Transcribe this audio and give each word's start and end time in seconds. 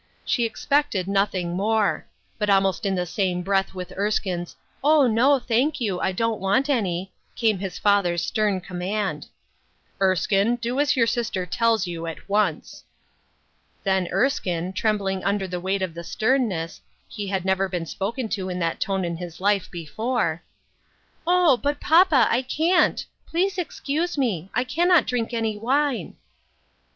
She 0.25 0.45
expected 0.45 1.07
nothing 1.07 1.55
more; 1.55 2.07
but 2.39 2.49
almost 2.49 2.87
in 2.87 2.95
the 2.95 3.05
same 3.05 3.43
breath 3.43 3.75
with 3.75 3.93
Erskine's" 3.95 4.55
O, 4.83 5.05
no! 5.05 5.37
thank 5.37 5.79
you; 5.79 5.99
I 5.99 6.11
don't 6.11 6.39
want 6.39 6.71
any," 6.71 7.11
came 7.35 7.59
his 7.59 7.77
father's 7.77 8.25
stern 8.25 8.61
com 8.61 8.79
mand, 8.79 9.27
—"Erskine, 10.01 10.55
do 10.55 10.79
as 10.79 10.95
your 10.97 11.05
sister 11.05 11.45
tells 11.45 11.85
you, 11.85 12.07
at 12.07 12.27
once!" 12.27 12.83
Then 13.83 14.07
Erskine, 14.11 14.73
trembling 14.73 15.23
under 15.23 15.47
the 15.47 15.59
weight 15.59 15.83
of 15.83 15.93
the 15.93 16.03
sternness— 16.03 16.81
he 17.07 17.27
had 17.27 17.45
never 17.45 17.69
been 17.69 17.85
spoken 17.85 18.27
to 18.29 18.49
in 18.49 18.57
that 18.57 18.79
tone 18.79 19.05
in 19.05 19.17
his 19.17 19.39
life 19.39 19.69
before, 19.69 20.41
—"Oh! 21.27 21.57
but, 21.57 21.79
papa, 21.79 22.25
I 22.27 22.41
can't; 22.41 23.05
please 23.27 23.59
excuse 23.59 24.17
me: 24.17 24.49
I 24.55 24.63
cannot 24.63 25.05
drink 25.05 25.31
any 25.31 25.59
wine." 25.59 26.15